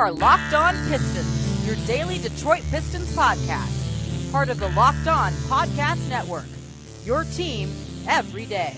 [0.00, 6.08] are Locked On Pistons, your daily Detroit Pistons podcast, part of the Locked On Podcast
[6.08, 6.46] Network.
[7.04, 7.70] Your team
[8.08, 8.74] every day.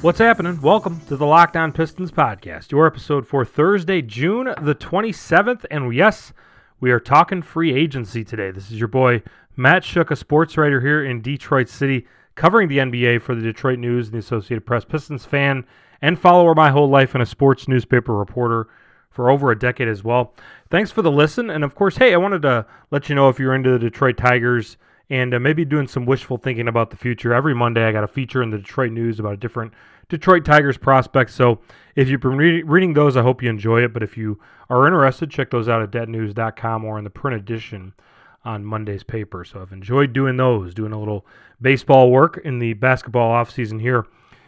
[0.00, 0.58] What's happening?
[0.62, 5.66] Welcome to the Locked On Pistons podcast, your episode for Thursday, June the 27th.
[5.70, 6.32] And yes,
[6.80, 8.50] we are talking free agency today.
[8.50, 9.22] This is your boy,
[9.56, 13.78] Matt Schoch, a sports writer here in Detroit City, covering the NBA for the Detroit
[13.78, 14.86] News and the Associated Press.
[14.86, 15.66] Pistons fan
[16.00, 18.68] and follower my whole life and a sports newspaper reporter
[19.14, 20.34] for over a decade as well.
[20.70, 21.48] Thanks for the listen.
[21.48, 24.16] And of course, hey, I wanted to let you know if you're into the Detroit
[24.16, 24.76] Tigers
[25.08, 27.32] and uh, maybe doing some wishful thinking about the future.
[27.32, 29.72] Every Monday, I got a feature in the Detroit News about a different
[30.08, 31.30] Detroit Tigers prospect.
[31.30, 31.60] So
[31.94, 33.92] if you've been re- reading those, I hope you enjoy it.
[33.92, 37.94] But if you are interested, check those out at detnews.com or in the print edition
[38.44, 39.44] on Monday's paper.
[39.44, 41.24] So I've enjoyed doing those, doing a little
[41.62, 44.06] baseball work in the basketball offseason here.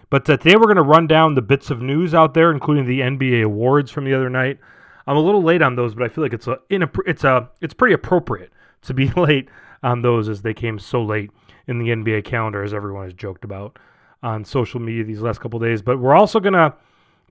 [0.09, 3.01] But today we're going to run down the bits of news out there, including the
[3.01, 4.59] NBA awards from the other night.
[5.07, 7.75] I'm a little late on those, but I feel like it's a it's a it's
[7.75, 9.49] pretty appropriate to be late
[9.83, 11.31] on those as they came so late
[11.67, 13.79] in the NBA calendar, as everyone has joked about
[14.23, 15.83] on social media these last couple days.
[15.83, 16.75] But we're also going to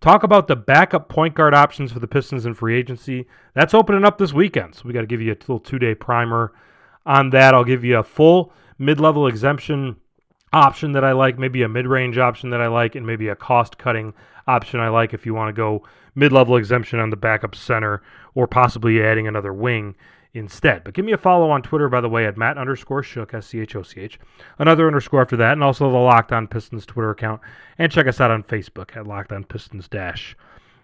[0.02, 3.26] talk about the backup point guard options for the Pistons in free agency.
[3.54, 5.96] That's opening up this weekend, so we got to give you a little two day
[5.96, 6.54] primer
[7.06, 7.54] on that.
[7.54, 9.96] I'll give you a full mid level exemption
[10.54, 13.36] option that I like, maybe a mid range option that I like, and maybe a
[13.36, 14.14] cost cutting
[14.48, 18.02] option I like if you want to go mid level exemption on the backup center
[18.34, 19.96] or possibly adding another wing
[20.34, 20.84] instead.
[20.84, 23.48] But give me a follow on Twitter, by the way, at Matt underscore Schoch, S
[23.48, 24.20] C H O C H.
[24.60, 27.42] Another underscore after that, and also the Locked On Pistons Twitter account.
[27.78, 30.36] And check us out on Facebook at Locked On Pistons Dash.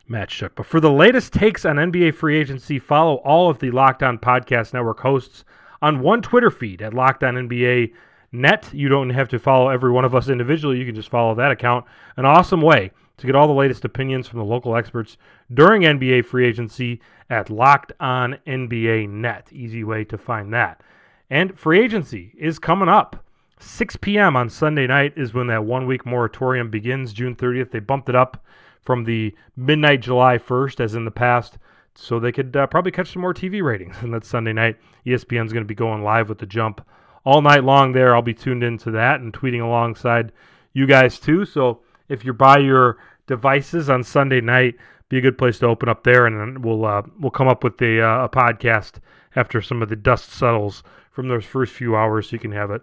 [0.07, 0.51] Matt Schoch.
[0.55, 4.17] But for the latest takes on NBA free agency, follow all of the Locked On
[4.17, 5.45] Podcast Network hosts
[5.81, 7.93] on one Twitter feed at Locked On NBA
[8.31, 8.69] net.
[8.73, 10.77] You don't have to follow every one of us individually.
[10.77, 11.85] You can just follow that account.
[12.17, 15.17] An awesome way to get all the latest opinions from the local experts
[15.53, 19.47] during NBA free agency at Locked On NBA Net.
[19.51, 20.81] Easy way to find that.
[21.29, 23.23] And free agency is coming up.
[23.59, 24.35] 6 p.m.
[24.35, 27.71] on Sunday night is when that one week moratorium begins, June 30th.
[27.71, 28.43] They bumped it up
[28.81, 31.59] from the midnight July 1st, as in the past,
[31.93, 33.95] so they could uh, probably catch some more TV ratings.
[34.01, 36.81] And that Sunday night, ESPN's going to be going live with the jump
[37.23, 38.15] all night long there.
[38.15, 40.31] I'll be tuned into that and tweeting alongside
[40.73, 41.45] you guys too.
[41.45, 44.75] So if you're by your devices on Sunday night,
[45.09, 47.63] be a good place to open up there, and then we'll uh, we'll come up
[47.63, 48.99] with a, uh, a podcast
[49.35, 52.71] after some of the dust settles from those first few hours, so you can have
[52.71, 52.81] it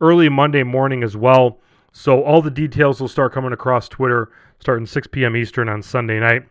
[0.00, 1.60] early Monday morning as well.
[1.92, 5.36] So all the details will start coming across Twitter starting 6 p.m.
[5.36, 6.42] Eastern on Sunday night,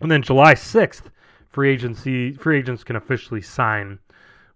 [0.00, 1.02] and then July 6th,
[1.48, 3.98] free agency free agents can officially sign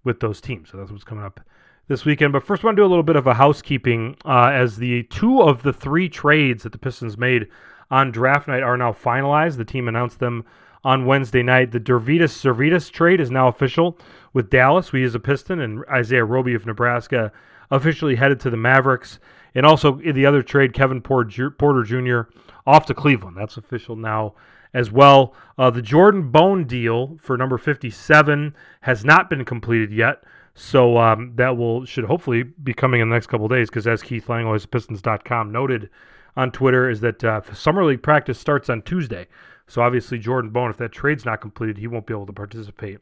[0.04, 0.70] with those teams.
[0.70, 1.40] So that's what's coming up
[1.88, 2.32] this weekend.
[2.32, 5.04] But first, I want to do a little bit of a housekeeping uh, as the
[5.04, 7.48] two of the three trades that the Pistons made
[7.90, 9.56] on draft night are now finalized.
[9.56, 10.44] The team announced them
[10.82, 11.72] on Wednesday night.
[11.72, 13.98] The Deividas Sirvydis trade is now official
[14.32, 14.92] with Dallas.
[14.92, 17.32] We use a Piston and Isaiah Roby of Nebraska
[17.70, 19.18] officially headed to the Mavericks.
[19.54, 22.22] And also the other trade, Kevin Porter Jr.
[22.66, 23.36] off to Cleveland.
[23.36, 24.34] That's official now
[24.72, 25.34] as well.
[25.56, 30.24] Uh, the Jordan Bone deal for number 57 has not been completed yet.
[30.54, 34.02] So um, that will should hopefully be coming in the next couple days because as
[34.02, 35.90] Keith Langlois Pistons.com noted
[36.36, 39.26] on Twitter is that uh, summer league practice starts on Tuesday.
[39.66, 43.00] So obviously Jordan Bone, if that trade's not completed, he won't be able to participate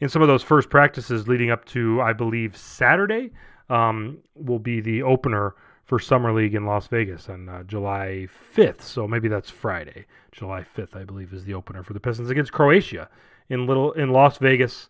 [0.00, 3.30] in some of those first practices leading up to I believe Saturday
[3.70, 5.54] um, will be the opener
[5.84, 8.82] for summer league in Las Vegas on uh, July 5th.
[8.82, 12.52] So maybe that's Friday, July 5th, I believe, is the opener for the Pistons against
[12.52, 13.08] Croatia
[13.48, 14.88] in little in Las Vegas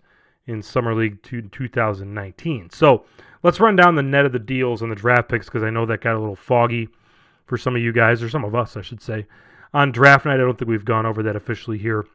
[0.48, 2.70] in Summer League 2019.
[2.70, 3.04] So
[3.42, 5.86] let's run down the net of the deals and the draft picks because I know
[5.86, 6.88] that got a little foggy
[7.46, 9.26] for some of you guys, or some of us, I should say.
[9.72, 12.06] On draft night, I don't think we've gone over that officially here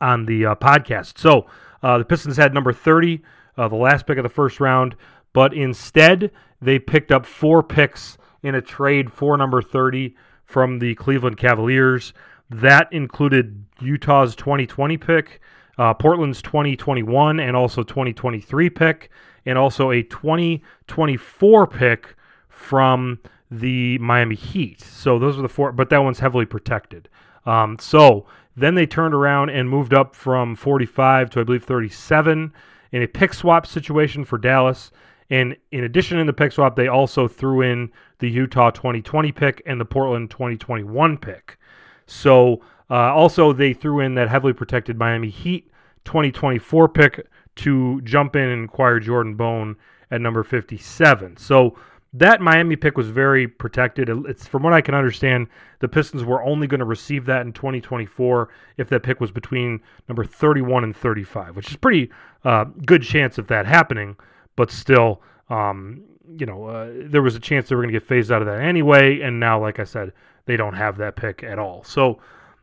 [0.00, 1.18] on the uh, podcast.
[1.18, 1.46] So
[1.82, 3.22] uh, the Pistons had number 30,
[3.56, 4.96] uh, the last pick of the first round,
[5.32, 6.30] but instead
[6.60, 10.14] they picked up four picks in a trade for number 30
[10.44, 12.12] from the Cleveland Cavaliers.
[12.50, 15.40] That included Utah's 2020 pick,
[15.80, 19.10] uh, Portland's 2021 and also 2023 pick,
[19.46, 22.14] and also a 2024 pick
[22.50, 23.18] from
[23.50, 24.82] the Miami Heat.
[24.82, 27.08] So those are the four, but that one's heavily protected.
[27.46, 32.52] Um, so then they turned around and moved up from 45 to I believe 37
[32.92, 34.92] in a pick swap situation for Dallas.
[35.30, 39.62] And in addition, in the pick swap, they also threw in the Utah 2020 pick
[39.64, 41.56] and the Portland 2021 pick.
[42.04, 42.60] So
[42.90, 45.69] uh, also, they threw in that heavily protected Miami Heat
[46.04, 47.26] 2024 pick
[47.56, 49.76] to jump in and acquire Jordan Bone
[50.10, 51.36] at number 57.
[51.36, 51.76] So
[52.12, 54.08] that Miami pick was very protected.
[54.26, 55.46] It's from what I can understand,
[55.78, 58.48] the Pistons were only going to receive that in 2024
[58.78, 62.10] if that pick was between number 31 and 35, which is pretty
[62.44, 64.16] uh, good chance of that happening.
[64.56, 66.02] But still, um,
[66.36, 68.46] you know, uh, there was a chance they were going to get phased out of
[68.46, 69.20] that anyway.
[69.20, 70.12] And now, like I said,
[70.46, 71.84] they don't have that pick at all.
[71.84, 72.20] So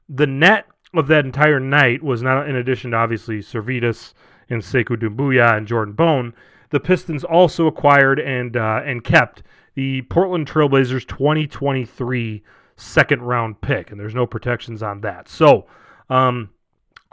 [0.09, 0.65] the net
[0.97, 4.13] of that entire night was not, in addition to obviously Sirvydis
[4.49, 6.33] and Sekou Doumbouya and Jordan Bone,
[6.69, 9.43] the Pistons also acquired and uh, and kept
[9.75, 12.43] the Portland Trailblazers 2023
[12.75, 15.29] second round pick, and there's no protections on that.
[15.29, 15.65] So,
[16.09, 16.49] um,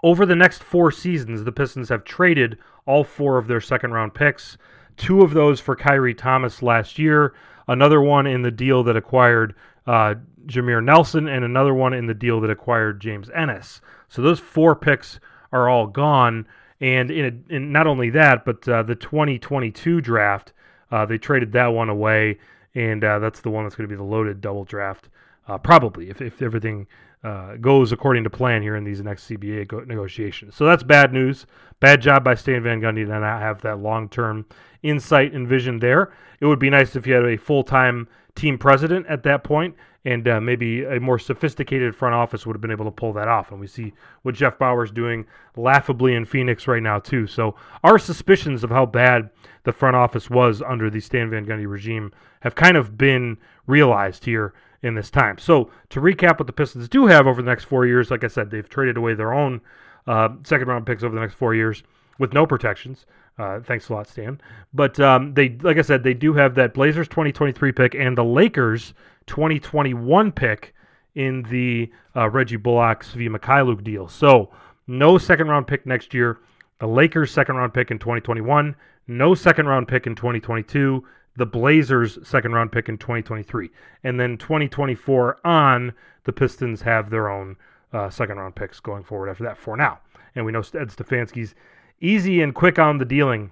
[0.03, 4.15] over the next four seasons, the Pistons have traded all four of their second round
[4.15, 4.59] picks.
[4.97, 7.35] Two of those for Khyri Thomas last year,
[7.67, 9.55] another one in the deal that acquired
[9.87, 10.15] uh,
[10.47, 13.81] Jameer Nelson, and another one in the deal that acquired James Ennis.
[14.09, 15.21] So those four picks
[15.53, 16.47] are all gone.
[16.81, 20.53] And in, a, in not only that, but uh, the 2022 draft,
[20.91, 22.39] uh, they traded that one away,
[22.75, 25.09] and uh, that's the one that's going to be the loaded double draft,
[25.49, 26.87] uh, probably if, if everything
[27.23, 30.55] uh, goes according to plan here in these next CBA go- negotiations.
[30.55, 31.47] So that's bad news.
[31.81, 34.45] Bad job by Stan Van Gundy to not have that long-term
[34.85, 36.13] insight and vision there.
[36.39, 40.29] It would be nice if you had a full-time team president at that point and
[40.29, 43.51] uh, maybe a more sophisticated front office would have been able to pull that off.
[43.51, 45.25] And we see what Jeff Bower's doing
[45.57, 47.27] laughably in Phoenix right now too.
[47.27, 49.31] So our suspicions of how bad
[49.63, 54.27] the front office was under the Stan Van Gundy regime have kind of been realized
[54.27, 54.53] here
[54.83, 55.39] in this time.
[55.39, 58.29] So to recap, what the Pistons do have over the next four years, like I
[58.29, 59.63] said, they've traded away their own
[60.07, 61.83] uh, second round picks over the next four years
[62.19, 63.07] with no protections.
[63.39, 64.41] Uh, thanks a lot, Stan.
[64.73, 68.25] But um, they, like I said, they do have that Blazers 2023 pick and the
[68.25, 68.95] Lakers
[69.27, 70.75] 2021 pick
[71.15, 74.09] in the uh, Reggie Bullock Svi Mykhailiuk deal.
[74.09, 74.51] So
[74.87, 76.39] no second round pick next year.
[76.81, 78.77] The Lakers second round pick in 2021.
[79.07, 81.05] No second round pick in 2022.
[81.37, 83.71] The Blazers second round pick in 2023.
[84.05, 85.93] And then 2024 on,
[86.25, 87.57] the Pistons have their own
[87.93, 90.01] uh, second round picks going forward after that for now.
[90.35, 91.55] And we know Ed Stefanski's
[92.01, 93.51] easy and quick on the dealing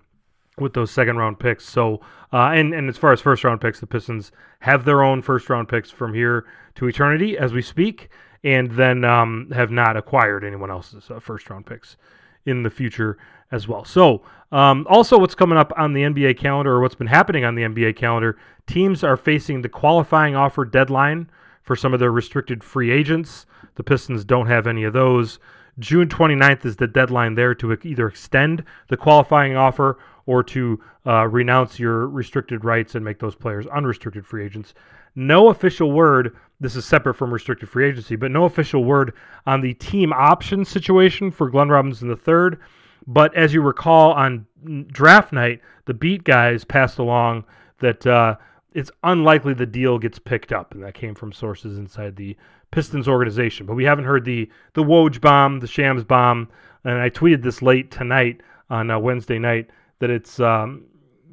[0.59, 1.65] with those second round picks.
[1.65, 2.01] So,
[2.33, 5.49] uh, and and as far as first round picks, the Pistons have their own first
[5.49, 6.47] round picks from here
[6.77, 8.11] to eternity as we speak,
[8.45, 11.97] and then um, have not acquired anyone else's uh, first round picks
[12.45, 13.19] in the future
[13.51, 13.85] as well.
[13.85, 17.55] So, um, also what's coming up on the NBA calendar, or what's been happening on
[17.55, 18.37] the NBA calendar,
[18.67, 21.31] teams are facing the qualifying offer deadline
[21.63, 23.47] for some of their restricted free agents.
[23.77, 25.39] The Pistons don't have any of those.
[25.79, 31.27] June 29th is the deadline there to either extend the qualifying offer or to uh,
[31.27, 34.75] renounce your restricted rights and make those players unrestricted free agents.
[35.15, 39.13] No official word, this is separate from restricted free agency, but no official word
[39.47, 42.59] on the team option situation for Glenn Robinson III.
[43.07, 44.47] But as you recall on
[44.89, 47.45] draft night, the beat guys passed along
[47.81, 48.37] that uh,
[48.75, 52.37] it's unlikely the deal gets picked up, and that came from sources inside the
[52.73, 53.67] Pistons organization.
[53.67, 56.49] But we haven't heard the the Woj bomb, the Shams bomb,
[56.85, 59.71] and I tweeted this late tonight on uh, Wednesday night
[60.01, 60.85] that it's um,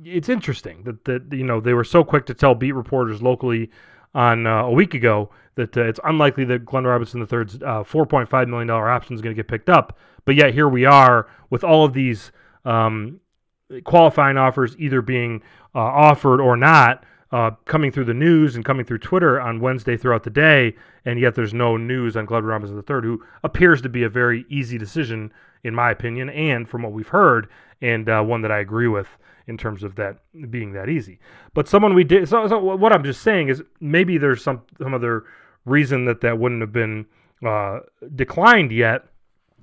[0.03, 3.71] it's interesting that that you know they were so quick to tell beat reporters locally
[4.13, 8.47] on uh, a week ago that uh, it's unlikely that Glenn Robinson III's uh, $4.5
[8.47, 9.97] million option is going to get picked up.
[10.25, 12.31] But yet here we are with all of these
[12.65, 13.19] um,
[13.83, 15.41] qualifying offers either being
[15.75, 19.95] uh, offered or not uh, coming through the news and coming through Twitter on Wednesday
[19.95, 20.75] throughout the day,
[21.05, 24.45] and yet there's no news on Glenn Robinson III, who appears to be a very
[24.49, 25.31] easy decision,
[25.63, 27.47] in my opinion, and from what we've heard,
[27.81, 29.07] and uh, one that I agree with
[29.47, 31.19] in terms of that being that easy.
[31.53, 34.93] But someone we did, so, so what I'm just saying is maybe there's some some
[34.93, 35.25] other
[35.65, 37.05] reason that that wouldn't have been
[37.45, 37.79] uh,
[38.15, 39.05] declined yet,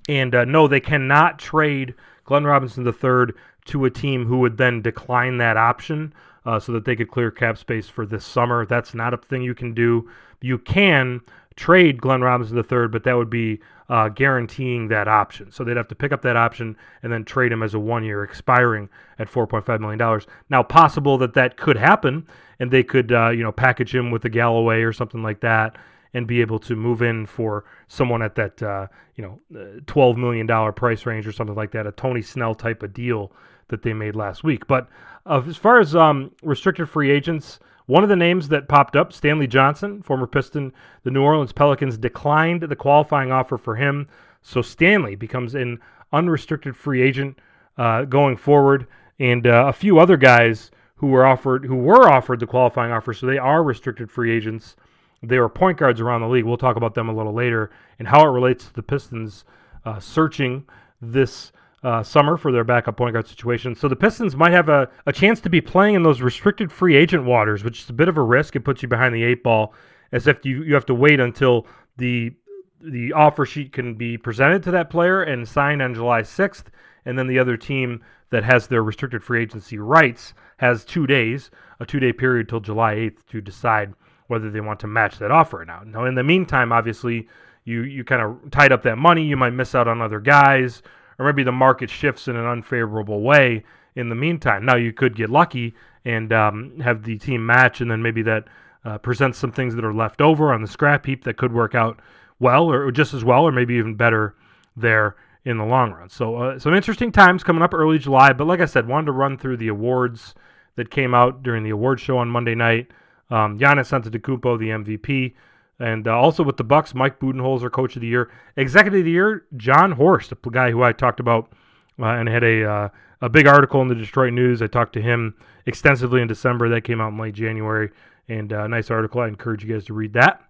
[0.09, 3.35] and uh, no, they cannot trade Glenn Robinson III
[3.67, 6.13] to a team who would then decline that option
[6.47, 8.65] uh, so that they could clear cap space for this summer.
[8.65, 10.09] That's not a thing you can do.
[10.41, 11.21] You can
[11.57, 15.51] trade Glenn Robinson III, but that would be uh, guaranteeing that option.
[15.51, 18.05] So they'd have to pick up that option and then trade him as a one
[18.05, 18.89] year expiring
[19.19, 20.21] at $4.5 million.
[20.51, 22.27] Now, possible that that could happen
[22.61, 25.77] and they could, uh, you know, package him with a Galloway or something like that
[26.15, 28.87] and be able to move in for someone at that, uh,
[29.17, 32.83] you know, uh, $12 million price range or something like that, a Tony Snell type
[32.83, 33.33] of deal
[33.69, 34.67] that they made last week.
[34.67, 34.89] But
[35.25, 39.13] uh, as far as um, restricted free agents, one of the names that popped up,
[39.13, 40.73] Stanley Johnson, former Piston,
[41.05, 44.09] the New Orleans Pelicans declined the qualifying offer for him.
[44.43, 45.81] So Stanley becomes an
[46.13, 47.39] unrestricted free agent
[47.79, 48.87] uh, going forward,
[49.19, 53.13] and uh, a few other guys who were offered who were offered the qualifying offer,
[53.13, 54.77] so they are restricted free agents.
[55.23, 56.45] They are point guards around the league.
[56.45, 59.45] We'll talk about them a little later and how it relates to the Pistons
[59.85, 60.65] uh, searching
[61.01, 61.53] this
[61.83, 63.75] uh, summer for their backup point guard situation.
[63.75, 66.97] So the Pistons might have a, a chance to be playing in those restricted free
[66.97, 68.57] agent waters, which is a bit of a risk.
[68.57, 69.75] It puts you behind the eight ball,
[70.13, 71.67] as if you, you have to wait until
[71.97, 72.33] the
[72.81, 76.65] the offer sheet can be presented to that player and signed on July 6th,
[77.07, 81.51] and then the other team that has their restricted free agency rights has two days,
[81.81, 83.95] a two day period till July 8th to decide
[84.27, 85.87] whether they want to match that offer or not.
[85.87, 87.29] Now, in the meantime, obviously,
[87.65, 89.25] you you kind of tied up that money.
[89.25, 90.83] You might miss out on other guys,
[91.19, 94.65] or maybe the market shifts in an unfavorable way in the meantime.
[94.65, 98.45] Now, you could get lucky and um, have the team match, and then maybe that
[98.85, 101.75] uh, presents some things that are left over on the scrap heap that could work
[101.75, 102.01] out
[102.39, 104.37] well, or just as well, or maybe even better
[104.77, 106.09] there in the long run.
[106.09, 108.33] So, uh, some interesting times coming up early July.
[108.33, 110.35] But like I said, wanted to run through the awards
[110.77, 112.91] that came out during the award show on Monday night.
[113.31, 115.35] Um, Giannis Antetokounmpo, the MVP,
[115.79, 119.11] and uh, also with the Bucks, Mike Budenholzer, Coach of the Year, Executive of the
[119.11, 121.53] Year, Jon Horst, the guy who I talked about
[122.01, 122.89] uh, and had a uh,
[123.23, 124.63] a big article in the Detroit News.
[124.63, 126.69] I talked to him extensively in December.
[126.69, 127.91] That came out in late January,
[128.29, 129.21] and uh, a nice article.
[129.21, 130.43] I encourage you guys to read that.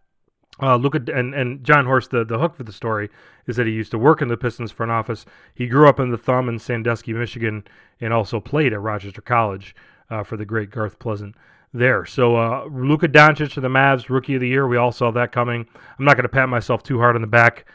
[0.61, 2.11] Uh, look at and and Jon Horst.
[2.11, 3.11] The the hook for the story
[3.47, 5.25] is that he used to work in the Pistons front office.
[5.55, 7.65] He grew up in the Thumb in Sandusky, Michigan,
[8.01, 9.75] and also played at Rochester College
[10.11, 11.37] uh, for the great Garth Pleasant
[11.79, 12.05] there.
[12.07, 14.67] So uh, Luka Doncic to the Mavs, Rookie of the Year.
[14.67, 15.67] We all saw that coming.
[15.99, 17.67] I'm not going to pat myself too hard on the back,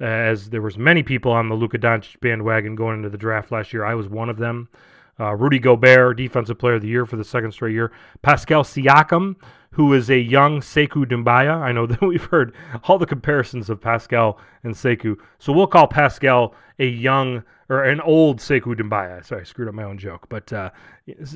[0.00, 3.52] uh, as there was many people on the Luka Doncic bandwagon going into the draft
[3.52, 3.84] last year.
[3.84, 4.68] I was one of them.
[5.20, 7.92] Uh, Rudy Gobert, Defensive Player of the Year for the second straight year.
[8.22, 9.36] Pascal Siakam,
[9.72, 11.60] who is a young Sekou Doumbouya.
[11.60, 15.86] I know that we've heard all the comparisons of Pascal and Sekou, so we'll call
[15.86, 19.24] Pascal a young or an old Sekou Doumbouya.
[19.24, 20.26] Sorry, I screwed up my own joke.
[20.28, 20.70] But uh,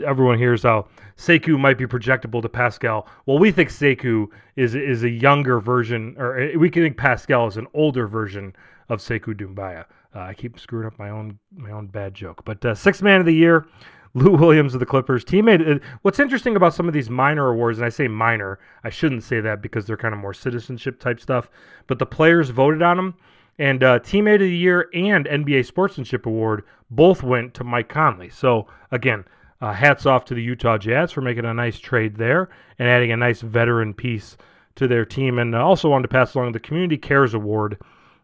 [0.05, 3.07] everyone hears how Sekou might be projectable to Pascal.
[3.27, 4.27] Well, we think Sekou
[4.57, 8.55] is is a younger version, or uh, we can think Pascal is an older version
[8.89, 9.85] of Sekou Doumbouya.
[10.15, 12.45] Uh, I keep screwing up my own my own bad joke.
[12.45, 13.67] But uh, sixth man of the year,
[14.15, 15.25] Lou Williams of the Clippers.
[15.25, 15.77] Teammate.
[15.77, 19.25] Uh, what's interesting about some of these minor awards, and I say minor, I shouldn't
[19.25, 21.49] say that because they're kind of more citizenship type stuff.
[21.87, 23.15] But the players voted on them
[23.59, 28.29] and uh, Teammate of the Year and NBA Sportsmanship Award both went to Mike Conley.
[28.31, 29.25] So, again,
[29.61, 33.13] uh, hats off to the Utah Jazz for making a nice trade there and adding
[33.13, 34.37] a nice veteran piece
[34.75, 35.39] to their team.
[35.39, 37.81] And uh, also wanted to pass along the Community Cares Award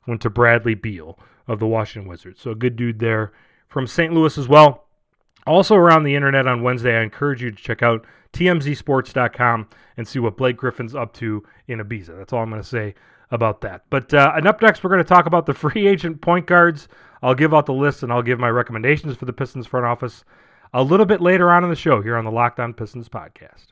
[0.06, 2.40] went to Bradley Beal of the Washington Wizards.
[2.40, 3.32] So, a good dude there
[3.68, 4.12] from St.
[4.12, 4.86] Louis as well.
[5.46, 10.18] Also, around the internet on Wednesday, I encourage you to check out tmzsports.com and see
[10.18, 12.16] what Blake Griffin's up to in Ibiza.
[12.18, 12.94] That's all I'm going to say
[13.30, 13.84] about that.
[13.90, 16.88] But uh, and up next, we're going to talk about the free agent point guards.
[17.22, 20.24] I'll give out the list and I'll give my recommendations for the Pistons front office
[20.72, 23.66] a little bit later on in the show here on the Locked On Pistons podcast.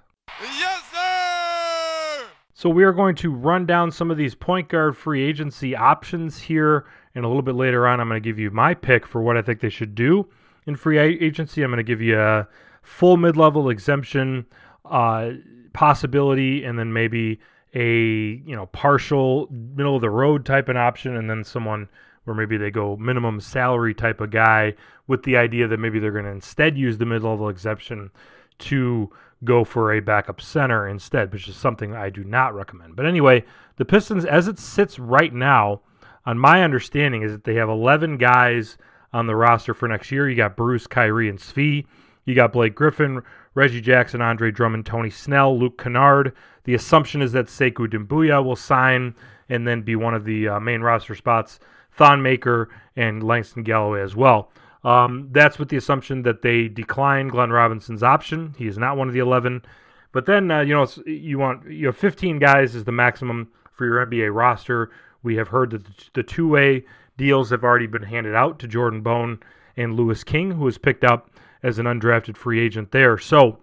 [2.59, 6.41] So we are going to run down some of these point guard free agency options
[6.41, 9.23] here, and a little bit later on, I'm going to give you my pick for
[9.23, 10.29] what I think they should do
[10.67, 11.63] in free agency.
[11.63, 12.49] I'm going to give you a
[12.83, 14.45] full mid-level exemption
[14.85, 15.35] uh,
[15.73, 17.39] possibility, and then maybe
[17.75, 21.89] a you know partial middle of the road type of option, and then someone
[22.25, 24.75] where maybe they go minimum salary type of guy
[25.07, 28.11] with the idea that maybe they're going to instead use the mid level exemption
[28.59, 29.13] to
[29.45, 32.97] go for a backup center instead, which is something I do not recommend.
[32.97, 33.45] But anyway,
[33.77, 35.81] the Pistons, as it sits right now,
[36.27, 38.77] on my understanding, is that they have 11 guys
[39.13, 40.29] on the roster for next year.
[40.29, 41.87] You got Bruce, Khyri, and Svi.
[42.25, 43.23] You got Blake Griffin,
[43.55, 46.35] Reggie Jackson, Andre Drummond, Tony Snell, Luke Kennard.
[46.65, 49.15] The assumption is that Sekou Doumbouya will sign
[49.49, 51.59] and then be one of the uh, main roster spots.
[51.93, 54.53] Thon Maker and Langston Galloway as well.
[54.85, 58.55] Um, that's with the assumption that they decline Glenn Robinson's option.
[58.57, 59.63] He is not one of the 11.
[60.13, 63.87] But then, uh, you know, you want you have 15 guys is the maximum for
[63.87, 64.91] your NBA roster.
[65.23, 66.85] We have heard that the two-way
[67.17, 69.41] deals have already been handed out to Jordan Bone
[69.77, 71.31] and Louis King, who was picked up
[71.63, 73.19] as an undrafted free agent there.
[73.19, 73.59] So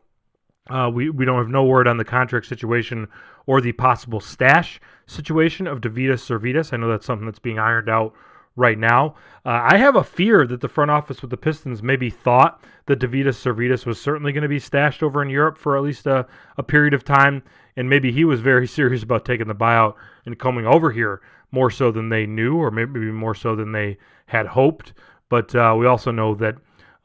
[0.69, 3.07] uh, we, we don't have no word on the contract situation
[3.45, 6.73] or the possible stash situation of Deividas Sirvydis.
[6.73, 8.13] I know that's something that's being ironed out
[8.55, 9.15] right now.
[9.45, 12.99] Uh, I have a fear that the front office with the Pistons maybe thought that
[12.99, 16.25] Deividas Sirvydis was certainly going to be stashed over in Europe for at least a,
[16.57, 17.43] a period of time,
[17.75, 19.95] and maybe he was very serious about taking the buyout
[20.25, 21.21] and coming over here
[21.51, 23.97] more so than they knew, or maybe more so than they
[24.27, 24.93] had hoped.
[25.29, 26.55] But uh, we also know that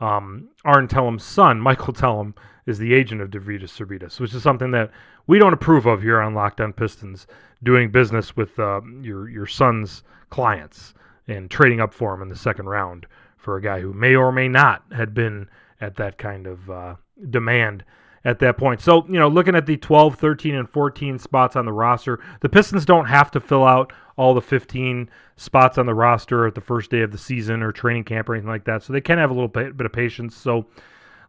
[0.01, 2.35] um, Arn Tellem's son, Michael Tellem,
[2.67, 4.91] is the agent of Deividas Sirvydis, which is something that
[5.27, 7.27] we don't approve of here on Locked On Pistons,
[7.63, 10.95] doing business with uh, your your son's clients
[11.27, 14.33] and trading up for him in the second round for a guy who may or
[14.33, 15.49] may not had been
[15.81, 16.95] at that kind of uh,
[17.29, 17.85] demand
[18.25, 18.81] at that point.
[18.81, 22.49] So, you know, looking at the 12, 13, and 14 spots on the roster, the
[22.49, 26.61] Pistons don't have to fill out all the 15 spots on the roster at the
[26.61, 28.83] first day of the season or training camp or anything like that.
[28.83, 30.37] So they can have a little bit, of patience.
[30.37, 30.67] So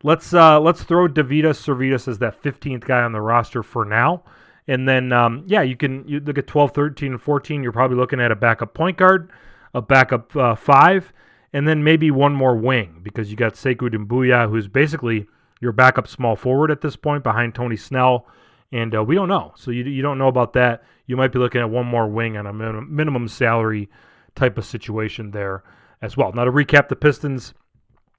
[0.03, 4.23] let's uh, let's throw Deividas Sirvydis as that 15th guy on the roster for now.
[4.67, 7.63] And then, um, yeah, you can you look at 12, 13, and 14.
[7.63, 9.31] You're probably looking at a backup point guard,
[9.73, 11.13] a backup uh, five,
[11.53, 15.27] and then maybe one more wing because you got Sekou Doumbouya, who's basically–
[15.61, 18.27] your backup small forward at this point behind Tony Snell.
[18.73, 19.53] And uh, we don't know.
[19.55, 20.83] So you, you don't know about that.
[21.05, 23.89] You might be looking at one more wing on a minimum, minimum salary
[24.35, 25.63] type of situation there
[26.01, 26.33] as well.
[26.33, 27.53] Now to recap the Pistons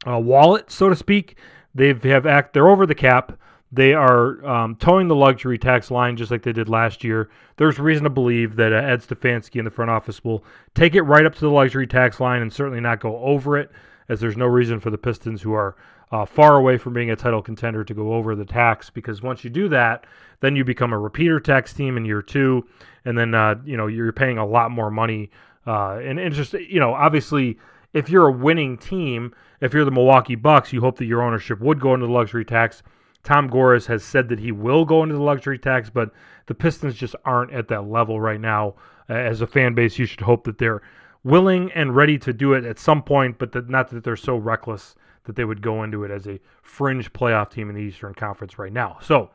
[0.07, 1.37] uh, wallet, so to speak,
[1.75, 2.53] they have act.
[2.53, 3.39] They're over the cap.
[3.75, 7.31] They are um, toeing the luxury tax line just like they did last year.
[7.57, 11.03] There's reason to believe that uh, Ed Stefanski in the front office will take it
[11.03, 13.71] right up to the luxury tax line and certainly not go over it,
[14.11, 15.75] as there's no reason for the Pistons, who are
[16.13, 19.43] uh, far away from being a title contender to go over the tax because once
[19.43, 20.07] you do that,
[20.41, 22.67] then you become a repeater tax team in year two,
[23.07, 25.31] and then uh, you know you're paying a lot more money.
[25.67, 27.59] Uh, and it's just you know obviously
[27.95, 31.61] if you're a winning team, if you're the Milwaukee Bucks, you hope that your ownership
[31.61, 32.83] would go into the luxury tax.
[33.25, 36.11] Tom Gores has said that he will go into the luxury tax, but
[36.47, 38.75] the Pistons just aren't at that level right now.
[39.09, 40.83] As a fan base, you should hope that they're
[41.25, 44.37] willing and ready to do it at some point, but that, not that they're so
[44.37, 48.15] reckless that they would go into it as a fringe playoff team in the Eastern
[48.15, 48.99] Conference right now.
[49.03, 49.31] So,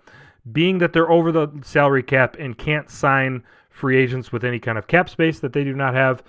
[0.51, 4.77] being that they're over the salary cap and can't sign free agents with any kind
[4.77, 6.23] of cap space that they do not have,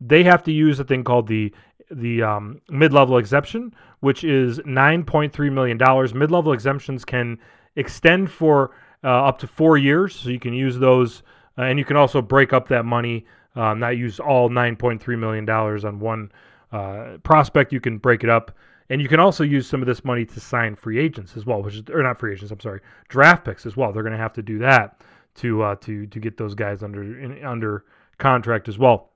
[0.00, 1.52] they have to use a thing called the
[1.90, 6.14] the um, mid-level exemption, which is 9.3 million dollars.
[6.14, 7.38] Mid-level exemptions can
[7.76, 8.70] extend for
[9.02, 11.22] uh, up to four years, so you can use those,
[11.58, 15.44] uh, and you can also break up that money, uh, not use all 9.3 million
[15.44, 16.30] dollars on one
[16.72, 17.72] uh, prospect.
[17.72, 18.52] You can break it up
[18.90, 21.62] and you can also use some of this money to sign free agents as well,
[21.62, 22.52] which is or not free agents.
[22.52, 23.92] I'm sorry, draft picks as well.
[23.92, 25.00] They're going to have to do that
[25.36, 27.84] to uh, to to get those guys under in, under
[28.18, 29.10] contract as well.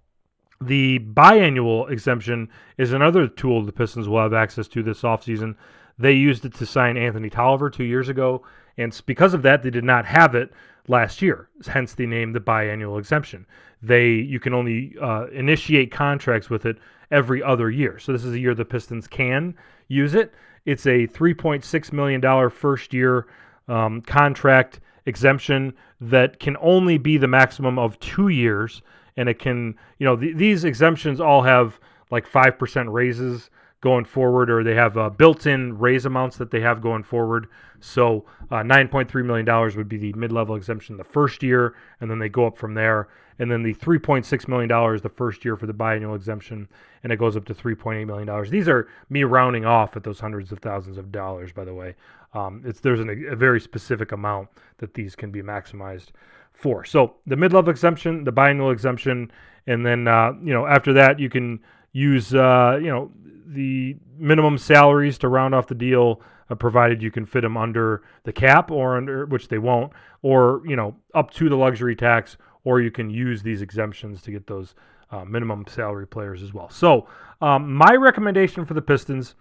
[0.60, 5.54] The biannual exemption is another tool the Pistons will have access to this offseason.
[5.98, 8.42] They used it to sign Anthony Tolliver two years ago,
[8.76, 10.52] and because of that, they did not have it
[10.88, 11.48] last year.
[11.66, 13.46] Hence the name the biannual exemption.
[13.82, 16.78] They you can only uh, initiate contracts with it
[17.10, 17.98] every other year.
[17.98, 19.54] So this is a year the Pistons can
[19.88, 20.34] use it.
[20.64, 23.26] It's a $3.6 million first year
[23.68, 28.82] um, contract exemption that can only be the maximum of two years.
[29.18, 31.78] And it can, you know, th- these exemptions all have
[32.10, 33.50] like 5% raises
[33.80, 37.48] going forward, or they have uh, built-in raise amounts that they have going forward.
[37.80, 42.18] So uh, 9.3 million dollars would be the mid-level exemption the first year, and then
[42.18, 43.08] they go up from there.
[43.40, 46.68] And then the 3.6 million dollars the first year for the biannual exemption,
[47.04, 48.50] and it goes up to 3.8 million dollars.
[48.50, 51.94] These are me rounding off at those hundreds of thousands of dollars, by the way.
[52.34, 56.08] Um, it's there's an, a very specific amount that these can be maximized
[56.58, 56.84] for.
[56.84, 59.30] So the mid-level exemption, the biannual exemption,
[59.66, 61.60] and then uh, you know after that you can
[61.92, 63.10] use uh, you know
[63.46, 68.02] the minimum salaries to round off the deal, uh, provided you can fit them under
[68.24, 69.92] the cap or under which they won't,
[70.22, 74.32] or you know up to the luxury tax, or you can use these exemptions to
[74.32, 74.74] get those
[75.12, 76.68] uh, minimum salary players as well.
[76.68, 77.06] So
[77.40, 79.36] um, my recommendation for the Pistons.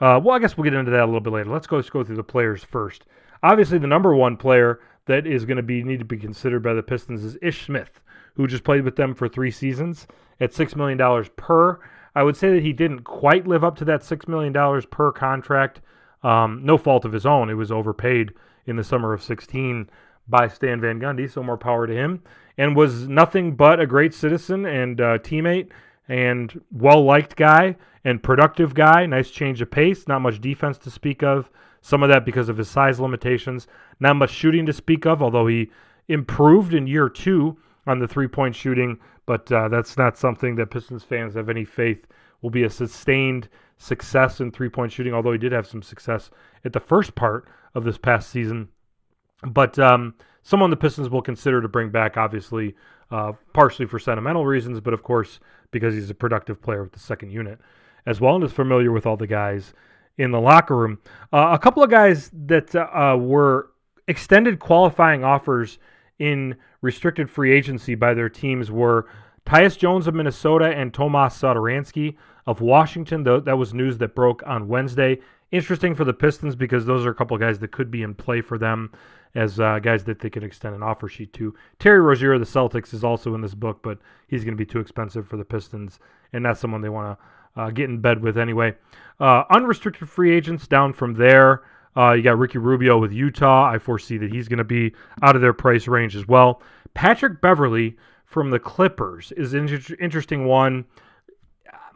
[0.00, 1.50] Uh, well, I guess we'll get into that a little bit later.
[1.50, 1.76] Let's go.
[1.76, 3.04] Let's go through the players first.
[3.42, 6.72] Obviously, the number one player that is going to be need to be considered by
[6.72, 8.00] the Pistons is Ish Smith,
[8.34, 10.06] who just played with them for three seasons
[10.40, 11.78] at six million dollars per.
[12.14, 15.80] I would say that he didn't quite live up to that $6 million per contract.
[16.22, 17.50] Um, no fault of his own.
[17.50, 18.32] It was overpaid
[18.66, 19.90] in the summer of 16
[20.28, 22.22] by Stan Van Gundy, so more power to him.
[22.56, 25.70] And was nothing but a great citizen and uh, teammate
[26.08, 29.06] and well liked guy and productive guy.
[29.06, 30.06] Nice change of pace.
[30.06, 31.50] Not much defense to speak of.
[31.84, 33.66] Some of that because of his size limitations.
[34.00, 35.70] Not much shooting to speak of, although he
[36.08, 40.70] improved in year two on the three point shooting but uh, that's not something that
[40.70, 42.06] Pistons fans have any faith
[42.42, 46.30] will be a sustained success in three point shooting, although he did have some success
[46.64, 48.68] at the first part of this past season.
[49.42, 52.76] But um, someone the Pistons will consider to bring back, obviously,
[53.10, 56.98] uh, partially for sentimental reasons, but of course because he's a productive player with the
[56.98, 57.58] second unit
[58.06, 59.72] as well and is familiar with all the guys
[60.18, 60.98] in the locker room.
[61.32, 63.70] Uh, a couple of guys that uh, were
[64.06, 65.78] extended qualifying offers
[66.18, 69.08] in restricted free agency by their teams were
[69.46, 73.24] Tyus Jones of Minnesota and Tomas Satoransky of Washington.
[73.24, 75.18] That was news that broke on Wednesday.
[75.50, 78.14] Interesting for the Pistons because those are a couple of guys that could be in
[78.14, 78.92] play for them
[79.34, 81.54] as uh, guys that they could extend an offer sheet to.
[81.78, 83.98] Terry Rozier of the Celtics is also in this book, but
[84.28, 85.98] he's going to be too expensive for the Pistons,
[86.32, 87.24] and that's someone they want to
[87.56, 88.74] uh, get in bed with anyway.
[89.20, 91.62] Uh, unrestricted free agents down from there.
[91.96, 93.70] Uh, you got Ricky Rubio with Utah.
[93.70, 96.60] I foresee that he's going to be out of their price range as well.
[96.94, 100.84] Patrick Beverley from the Clippers is an inter- interesting one.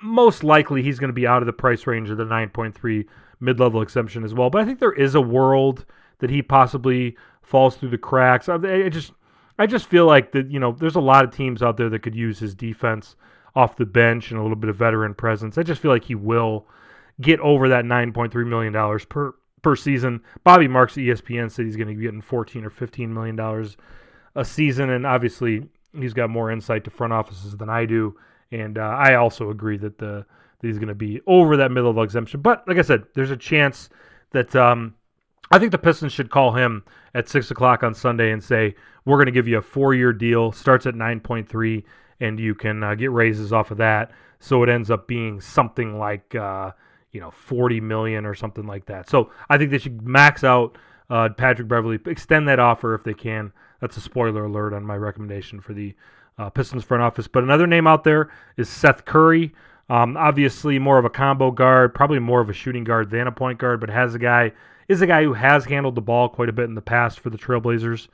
[0.01, 3.05] Most likely, he's going to be out of the price range of the 9.3
[3.41, 4.51] mid-level exemption as well.
[4.51, 5.85] But I think there is a world
[6.21, 8.49] that he possibly falls through the cracks.
[8.49, 9.13] I, I just,
[9.59, 10.51] I just feel like that.
[10.53, 13.17] You know, there's a lot of teams out there that could use his defense
[13.55, 15.59] off the bench and a little bit of veteran presence.
[15.59, 16.67] I just feel like he will
[17.21, 20.23] get over that 9.3 million dollars per per season.
[20.45, 23.77] Bobby Marks at ESPN said he's going to be getting 14 or 15 million dollars
[24.35, 28.17] a season, and obviously he's got more insight to front offices than I do.
[28.53, 30.25] And uh, I also agree that the
[30.61, 32.41] that he's going to be over that middle of exemption.
[32.41, 33.91] But like I said, there's a chance
[34.33, 34.95] that um,
[35.51, 36.85] I think the Pistons should call him
[37.15, 40.53] at six o'clock on Sunday and say we're going to give you a four-year deal,
[40.53, 41.85] starts at 9.3,
[42.21, 44.11] and you can uh, get raises off of that.
[44.41, 46.73] So it ends up being something like uh,
[47.13, 49.09] you know 40 million or something like that.
[49.09, 50.79] So I think they should max out
[51.11, 53.53] uh, Patrick Beverley, extend that offer if they can.
[53.81, 55.95] That's a spoiler alert on my recommendation for the
[56.37, 57.27] uh, Pistons front office.
[57.27, 59.55] But another name out there is Seth Curry.
[59.91, 63.33] Um, obviously, more of a combo guard, probably more of a shooting guard than a
[63.33, 64.53] point guard, but has a guy
[64.89, 67.31] is a guy who has handled the ball quite a bit in the past for
[67.31, 68.09] the Trailblazers.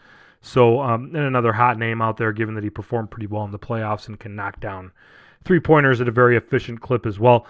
[0.44, 3.50] So, um, and another hot name out there, given that he performed pretty well in
[3.50, 4.92] the playoffs and can knock down
[5.42, 7.46] three pointers at a very efficient clip as well.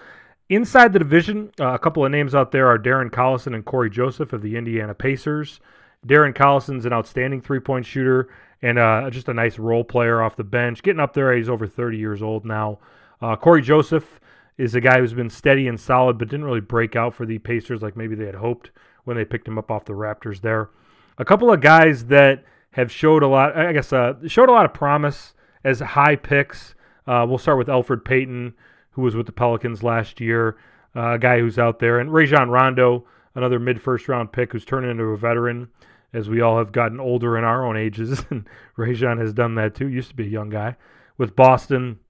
[0.49, 3.91] Inside the division, uh, a couple of names out there are Darren Collison and Cory
[3.91, 5.59] Joseph of the Indiana Pacers.
[6.07, 8.29] Darren Collison's an outstanding three point shooter
[8.63, 10.81] and uh, just a nice role player off the bench.
[10.83, 12.79] Getting up there, he's over 30 years old now.
[13.21, 14.21] Uh, Cory Joseph
[14.57, 17.39] is a guy who's been steady and solid, but didn't really break out for the
[17.39, 18.71] Pacers like maybe they had hoped
[19.03, 20.71] when they picked him up off the Raptors there.
[21.19, 24.65] A couple of guys that have showed a lot, I guess, uh, showed a lot
[24.65, 25.33] of promise
[25.63, 26.75] as high picks.
[27.07, 28.55] Uh, we'll start with Elfrid Payton,
[28.91, 30.57] who was with the Pelicans last year,
[30.97, 34.65] uh, a guy who's out there, and Rajon Rondo, another mid first round pick who's
[34.65, 35.69] turning into a veteran
[36.13, 38.25] as we all have gotten older in our own ages.
[38.31, 39.89] and Rajon has done that too.
[39.89, 40.77] Used to be a young guy
[41.17, 42.01] with Boston.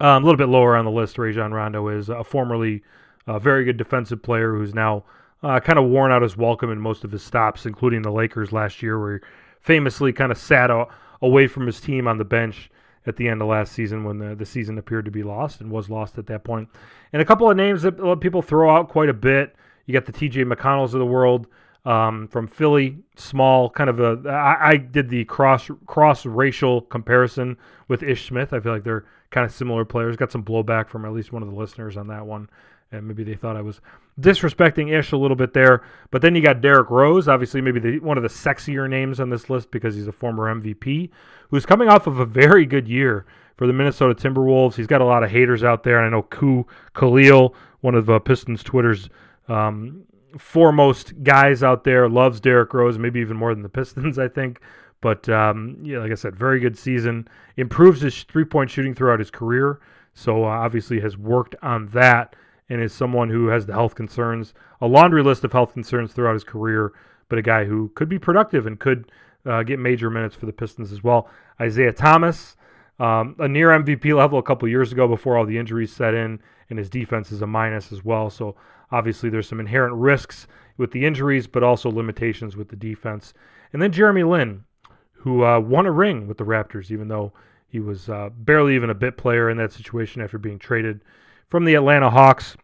[0.00, 2.82] Um, a little bit lower on the list, Rajon Rondo is a formerly
[3.28, 5.04] uh, very good defensive player who's now
[5.44, 8.52] uh, kind of worn out his welcome in most of his stops, including the Lakers
[8.52, 9.20] last year, where he
[9.62, 10.86] famously kind of sat a-
[11.20, 12.70] away from his team on the bench
[13.06, 15.70] at the end of last season when the, the season appeared to be lost and
[15.70, 16.68] was lost at that point.
[17.12, 19.54] And a couple of names that people throw out quite a bit.
[19.86, 21.46] You got the TJ McConnells of the world
[21.84, 24.28] um, from Philly, small, kind of a.
[24.28, 27.56] I, I did the cross cross racial comparison
[27.88, 28.52] with Ish Smith.
[28.52, 30.16] I feel like they're kind of similar players.
[30.16, 32.48] Got some blowback from at least one of the listeners on that one
[32.92, 33.80] and maybe they thought I was
[34.20, 35.82] disrespecting Ish a little bit there.
[36.10, 39.30] But then you got Derrick Rose, obviously maybe the, one of the sexier names on
[39.30, 41.10] this list because he's a former MVP
[41.50, 43.26] who's coming off of a very good year
[43.56, 44.74] for the Minnesota Timberwolves.
[44.74, 48.08] He's got a lot of haters out there, and I know Ku Khalil, one of
[48.08, 49.08] uh, Pistons Twitter's
[49.48, 50.04] um,
[50.38, 54.60] foremost guys out there, loves Derrick Rose, maybe even more than the Pistons, I think.
[55.00, 57.28] But um, yeah, like I said, very good season.
[57.56, 59.80] Improves his three point shooting throughout his career.
[60.14, 62.36] So uh, obviously has worked on that
[62.72, 66.32] and is someone who has the health concerns, a laundry list of health concerns throughout
[66.32, 66.94] his career,
[67.28, 69.12] but a guy who could be productive and could
[69.44, 71.28] uh, get major minutes for the Pistons as well.
[71.60, 72.56] Isaiah Thomas,
[72.98, 76.40] um, a near MVP level a couple years ago before all the injuries set in,
[76.70, 78.30] and his defense is a minus as well.
[78.30, 78.56] So
[78.90, 80.46] obviously there's some inherent risks
[80.78, 83.34] with the injuries, but also limitations with the defense.
[83.74, 84.64] And then Jeremy Lin,
[85.12, 87.34] who uh, won a ring with the Raptors, even though
[87.68, 91.02] he was uh, barely even a bit player in that situation after being traded
[91.50, 92.56] from the Atlanta Hawks.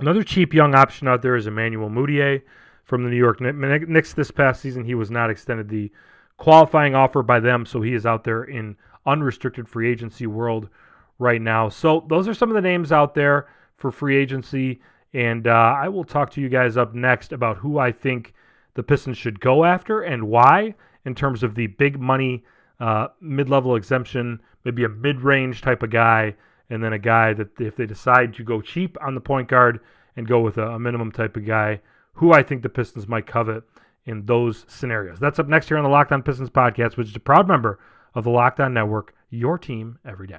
[0.00, 2.40] Another cheap young option out there is Emmanuel Mudiay
[2.84, 4.82] from the New York Knicks this past season.
[4.82, 5.92] He was not extended the
[6.38, 10.70] qualifying offer by them, so he is out there in unrestricted free agency world
[11.18, 11.68] right now.
[11.68, 14.80] So those are some of the names out there for free agency,
[15.12, 18.32] and uh, I will talk to you guys up next about who I think
[18.72, 22.42] the Pistons should go after and why in terms of the big money
[22.78, 26.34] uh, mid-level exemption, maybe a mid-range type of guy
[26.70, 29.80] and then a guy that if they decide to go cheap on the point guard
[30.16, 31.80] and go with a, a minimum type of guy,
[32.14, 33.64] who I think the Pistons might covet
[34.06, 35.18] in those scenarios.
[35.18, 37.78] That's up next here on the Locked On Pistons podcast, which is a proud member
[38.14, 40.38] of the Locked On Network, your team every day.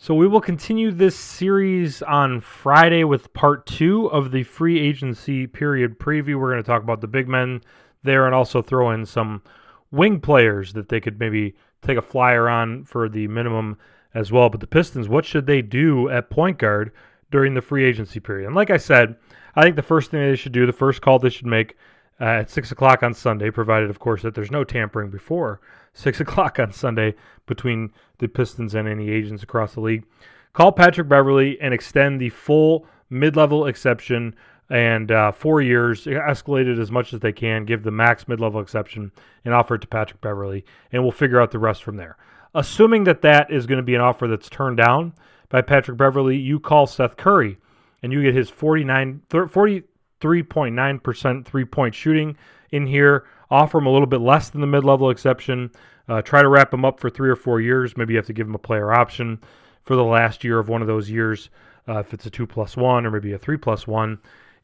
[0.00, 5.46] So we will continue this series on Friday with part two of the free agency
[5.46, 6.40] period preview.
[6.40, 7.60] We're going to talk about the big men
[8.04, 9.42] there and also throw in some
[9.90, 13.78] wing players that they could maybe take a flyer on for the minimum
[14.14, 14.48] as well.
[14.48, 16.92] But the Pistons, what should they do at point guard
[17.30, 18.46] during the free agency period?
[18.46, 19.16] And like I said,
[19.54, 21.76] I think the first thing they should do, the first call they should make
[22.20, 25.60] uh, at 6 o'clock on Sunday, provided, of course, that there's no tampering before
[25.94, 27.14] 6 o'clock on Sunday
[27.46, 30.04] between the Pistons and any agents across the league.
[30.52, 34.34] Call Patrick Beverley and extend the full mid level exception
[34.70, 38.60] and uh, four years, escalated as much as they can, give the max mid level
[38.60, 39.10] exception,
[39.44, 42.16] and offer it to Patrick Beverley, and we'll figure out the rest from there.
[42.54, 45.12] Assuming that that is going to be an offer that's turned down
[45.48, 47.58] by Patrick Beverley, you call Seth Curry,
[48.02, 52.36] and you get his 49, 43.9% three point shooting
[52.70, 53.26] in here.
[53.50, 55.70] Offer him a little bit less than the mid level exception.
[56.08, 57.96] Uh, try to wrap him up for three or four years.
[57.96, 59.40] Maybe you have to give him a player option
[59.82, 61.50] for the last year of one of those years,
[61.88, 64.18] uh, if it's a two plus one or maybe a three plus one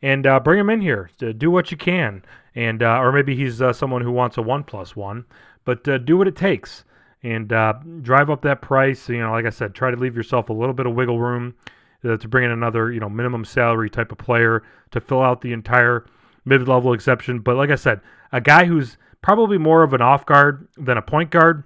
[0.05, 2.23] and uh, bring him in here do what you can.
[2.55, 5.25] And uh, or maybe he's uh, someone who wants a one plus one,
[5.65, 6.85] but uh, do what it takes
[7.23, 9.09] and drive up that price.
[9.09, 11.55] You know, like I said, try to leave yourself a little bit of wiggle room
[12.03, 15.55] to bring in another you know minimum salary type of player to fill out the
[15.55, 16.05] entire
[16.45, 17.41] mid level exception.
[17.41, 21.03] But like I said, a guy who's probably more of an off guard than a
[21.03, 21.65] point guard,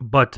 [0.00, 0.36] but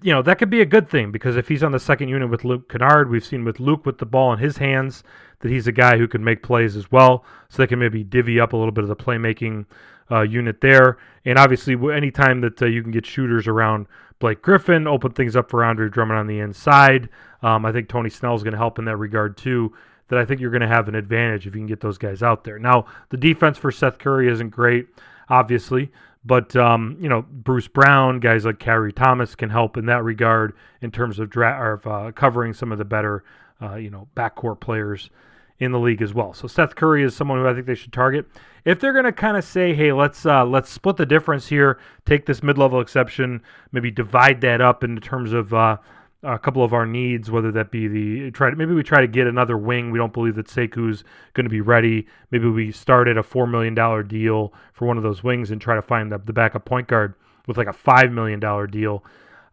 [0.00, 2.30] you know, that could be a good thing because if he's on the second unit
[2.30, 5.02] with Luke Kennard, we've seen with Luke with the ball in his hands
[5.40, 7.24] that he's a guy who can make plays as well.
[7.48, 9.66] So they can maybe divvy up a little bit of the playmaking
[10.10, 10.98] uh, unit there.
[11.24, 13.86] And obviously, anytime that uh, you can get shooters around
[14.18, 17.08] Blake Griffin, open things up for Andre Drummond on the inside,
[17.42, 19.74] um, I think Tony Snell is going to help in that regard too.
[20.08, 22.22] That I think you're going to have an advantage if you can get those guys
[22.22, 22.58] out there.
[22.58, 24.86] Now, the defense for Seth Curry isn't great,
[25.28, 25.92] obviously.
[26.24, 30.54] But um, you know, Bruce Brown, guys like Khyri Thomas can help in that regard
[30.82, 33.24] in terms of dra- of, uh, covering some of the better,
[33.62, 35.10] uh, you know, backcourt players
[35.58, 36.32] in the league as well.
[36.32, 38.26] So Seth Curry is someone who I think they should target.
[38.64, 41.78] If they're going to kind of say, "Hey, let's uh, let's split the difference here,
[42.04, 45.78] take this mid-level exception, maybe divide that up in terms of uh,
[46.22, 49.06] a couple of our needs, whether that be the try to, maybe we try to
[49.06, 49.90] get another wing.
[49.90, 51.04] We don't believe that Sekou's
[51.34, 52.06] going to be ready.
[52.30, 55.60] Maybe we start at a four million dollar deal for one of those wings and
[55.60, 57.14] try to find the, the backup point guard
[57.46, 59.04] with like a five million dollar deal.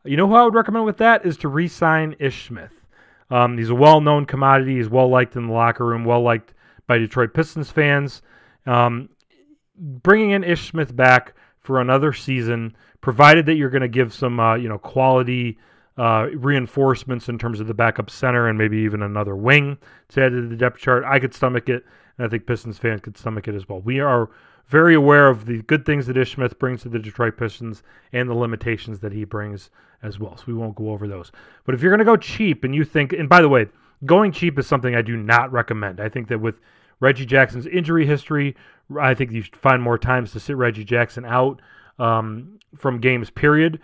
[0.03, 2.73] You know who I would recommend with that is to re-sign Ish Smith.
[3.31, 4.75] Um, he's a well-known commodity.
[4.77, 6.53] He's well liked in the locker room, well liked
[6.87, 8.21] by Detroit Pistons fans.
[8.67, 9.09] Um,
[9.77, 14.39] bringing in Ish Smith back for another season, provided that you're going to give some,
[14.39, 15.57] uh, you know, quality
[15.97, 19.77] uh, reinforcements in terms of the backup center and maybe even another wing
[20.09, 21.03] to add to the depth chart.
[21.05, 21.85] I could stomach it,
[22.17, 23.79] and I think Pistons fans could stomach it as well.
[23.81, 24.29] We are
[24.67, 28.29] very aware of the good things that Ish Smith brings to the Detroit Pistons and
[28.29, 29.69] the limitations that he brings
[30.01, 30.35] as well.
[30.37, 31.31] So we won't go over those.
[31.65, 33.67] But if you're going to go cheap and you think, and by the way,
[34.05, 35.99] going cheap is something I do not recommend.
[35.99, 36.59] I think that with
[36.99, 38.55] Reggie Jackson's injury history,
[38.99, 41.61] I think you should find more times to sit Reggie Jackson out
[41.99, 43.79] um, from games, period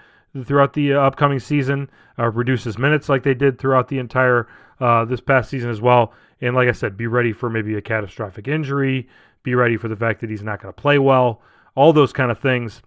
[0.45, 4.47] throughout the uh, upcoming season, uh, reduces minutes like they did throughout the entire
[4.79, 6.13] uh, this past season as well.
[6.41, 9.07] And like I said, be ready for maybe a catastrophic injury.
[9.43, 11.41] Be ready for the fact that he's not going to play well.
[11.75, 12.81] All those kind of things.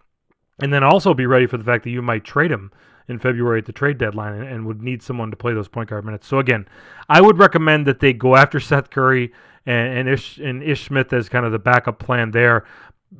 [0.60, 2.72] And then also be ready for the fact that you might trade him
[3.08, 5.90] in February at the trade deadline and, and would need someone to play those point
[5.90, 6.26] guard minutes.
[6.26, 6.66] So again,
[7.08, 9.32] I would recommend that they go after Seth Curry
[9.66, 12.64] and, and Ish and Ish Smith as kind of the backup plan there.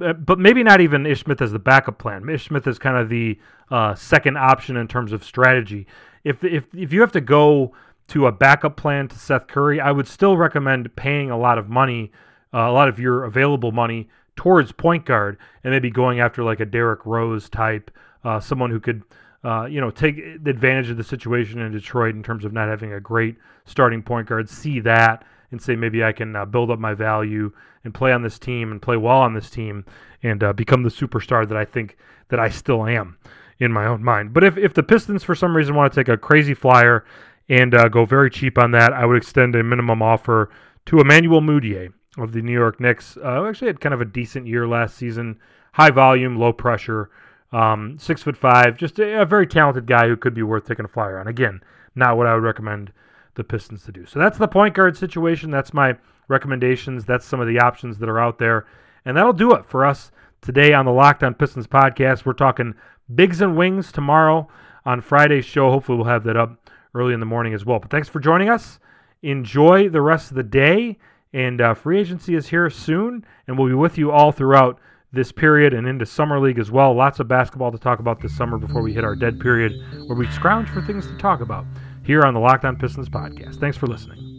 [0.01, 2.29] Uh, but maybe not even Ish Smith as the backup plan.
[2.29, 3.39] Ish Smith is kind of the
[3.71, 5.87] uh, second option in terms of strategy.
[6.25, 7.73] If if if you have to go
[8.09, 11.69] to a backup plan to Seth Curry, I would still recommend paying a lot of
[11.69, 12.13] money,
[12.53, 16.61] uh, a lot of your available money towards point guard, and maybe going after like
[16.61, 17.91] a Derrick Rose type,
[18.25, 19.03] uh, someone who could.
[19.45, 22.95] Uh, you know, take advantage of the situation in Detroit in terms of not having
[22.95, 24.49] a great starting point guard.
[24.49, 25.23] See that,
[25.55, 27.53] and say maybe I can uh, build up my value
[27.85, 29.85] and play on this team and play well on this team
[30.23, 31.97] and uh, become the superstar that I think
[32.29, 33.17] that I still am
[33.59, 34.33] in my own mind.
[34.33, 37.05] But if, if the Pistons for some reason want to take a crazy flyer
[37.49, 40.51] and uh, go very cheap on that, I would extend a minimum offer
[40.87, 43.17] to Emmanuel Mudiay of the New York Knicks.
[43.23, 45.39] Uh, actually had kind of a decent year last season,
[45.73, 47.11] high volume, low pressure,
[47.53, 50.85] um, six foot five, just a, a very talented guy who could be worth taking
[50.85, 51.29] a flyer on.
[51.29, 51.61] Again,
[51.95, 52.93] not what I would recommend
[53.35, 54.07] the Pistons to do.
[54.07, 55.51] So that's the point guard situation.
[55.51, 55.97] That's my
[56.29, 57.05] recommendations.
[57.05, 58.67] That's some of the options that are out there.
[59.05, 62.25] And that'll do it for us today on the Locked On Pistons podcast.
[62.25, 62.75] We're talking
[63.15, 64.49] bigs and wings tomorrow
[64.87, 65.71] on Friday's show.
[65.71, 67.79] Hopefully, we'll have that up early in the morning as well.
[67.79, 68.79] But thanks for joining us.
[69.23, 70.99] Enjoy the rest of the day.
[71.33, 74.79] And uh, free agency is here soon, and we'll be with you all throughout
[75.13, 76.95] this period and into summer league as well.
[76.95, 79.73] Lots of basketball to talk about this summer before we hit our dead period,
[80.07, 81.65] where we scrounge for things to talk about
[82.05, 83.61] here on the Locked On Pistons podcast.
[83.61, 84.34] Thanks for listening.